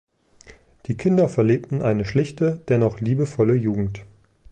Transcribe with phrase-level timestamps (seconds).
[0.87, 4.01] Die Kinder verlebten eine schlichte, dennoch liebevolle Jugend.